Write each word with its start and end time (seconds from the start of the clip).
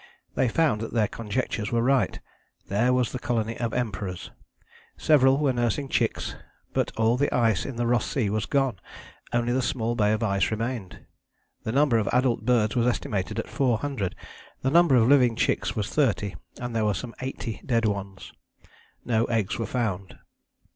They 0.33 0.47
found 0.47 0.81
that 0.81 0.93
their 0.93 1.07
conjectures 1.07 1.71
were 1.71 1.83
right: 1.83 2.19
there 2.69 2.91
was 2.91 3.11
the 3.11 3.19
colony 3.19 3.55
of 3.59 3.71
Emperors. 3.71 4.31
Several 4.97 5.37
were 5.37 5.53
nursing 5.53 5.89
chicks, 5.89 6.35
but 6.73 6.91
all 6.97 7.17
the 7.17 7.31
ice 7.31 7.67
in 7.67 7.75
the 7.75 7.85
Ross 7.85 8.07
Sea 8.07 8.27
was 8.31 8.47
gone; 8.47 8.79
only 9.31 9.53
the 9.53 9.61
small 9.61 9.93
bay 9.93 10.11
of 10.11 10.23
ice 10.23 10.49
remained. 10.49 11.05
The 11.65 11.71
number 11.71 11.99
of 11.99 12.07
adult 12.11 12.45
birds 12.47 12.75
was 12.75 12.87
estimated 12.87 13.37
at 13.37 13.47
four 13.47 13.77
hundred, 13.77 14.15
the 14.63 14.71
number 14.71 14.95
of 14.95 15.07
living 15.07 15.35
chicks 15.35 15.75
was 15.75 15.87
thirty, 15.91 16.35
and 16.59 16.75
there 16.75 16.85
were 16.85 16.95
some 16.95 17.13
eighty 17.21 17.61
dead 17.63 17.85
ones. 17.85 18.33
No 19.05 19.25
eggs 19.25 19.59
were 19.59 19.67
found. 19.67 20.17